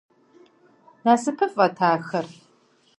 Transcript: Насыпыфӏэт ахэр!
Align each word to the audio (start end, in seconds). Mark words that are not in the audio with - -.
Насыпыфӏэт 1.05 1.77
ахэр! 1.91 2.27